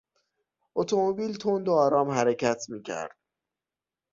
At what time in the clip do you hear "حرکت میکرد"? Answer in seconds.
2.09-3.17